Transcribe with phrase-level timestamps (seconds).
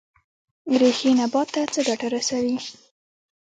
[0.79, 2.57] ریښې نبات ته څه ګټه رسوي؟